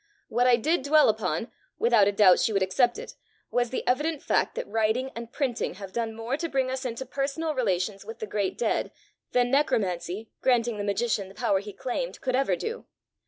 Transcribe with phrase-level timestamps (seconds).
[0.29, 3.13] What I did dwell upon, without a doubt she would accept it,
[3.51, 7.05] was the evident fact that writing and printing have done more to bring us into
[7.05, 8.91] personal relations with the great dead,
[9.33, 12.85] than necromancy, granting the magician the power he claimed, could ever do.